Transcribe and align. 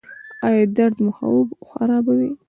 ایا 0.47 0.63
درد 0.77 0.97
مو 1.03 1.11
خوب 1.17 1.47
خرابوي؟ 1.67 2.31